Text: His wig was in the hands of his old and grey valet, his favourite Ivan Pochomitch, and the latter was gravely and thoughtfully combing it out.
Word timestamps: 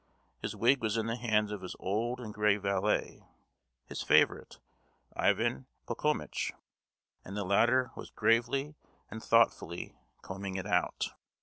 His 0.41 0.55
wig 0.55 0.81
was 0.81 0.97
in 0.97 1.05
the 1.05 1.15
hands 1.15 1.51
of 1.51 1.61
his 1.61 1.75
old 1.77 2.19
and 2.19 2.33
grey 2.33 2.57
valet, 2.57 3.21
his 3.85 4.01
favourite 4.01 4.57
Ivan 5.15 5.67
Pochomitch, 5.85 6.51
and 7.23 7.37
the 7.37 7.43
latter 7.43 7.91
was 7.95 8.09
gravely 8.09 8.73
and 9.11 9.21
thoughtfully 9.23 9.93
combing 10.23 10.55
it 10.55 10.65
out. 10.65 11.09